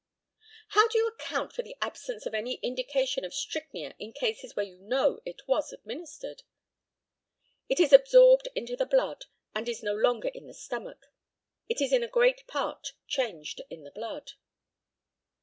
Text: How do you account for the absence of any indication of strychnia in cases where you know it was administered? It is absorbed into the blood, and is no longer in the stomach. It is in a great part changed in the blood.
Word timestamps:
How 0.69 0.87
do 0.87 0.97
you 0.97 1.05
account 1.09 1.53
for 1.53 1.61
the 1.61 1.75
absence 1.79 2.25
of 2.25 2.33
any 2.33 2.55
indication 2.63 3.23
of 3.23 3.35
strychnia 3.35 3.93
in 3.99 4.13
cases 4.13 4.55
where 4.55 4.65
you 4.65 4.79
know 4.79 5.19
it 5.25 5.47
was 5.47 5.71
administered? 5.71 6.41
It 7.69 7.79
is 7.79 7.93
absorbed 7.93 8.47
into 8.55 8.75
the 8.75 8.87
blood, 8.87 9.25
and 9.53 9.69
is 9.69 9.83
no 9.83 9.93
longer 9.93 10.29
in 10.29 10.47
the 10.47 10.55
stomach. 10.55 11.13
It 11.69 11.81
is 11.81 11.93
in 11.93 12.01
a 12.01 12.07
great 12.07 12.47
part 12.47 12.93
changed 13.07 13.61
in 13.69 13.83
the 13.83 13.91
blood. 13.91 14.31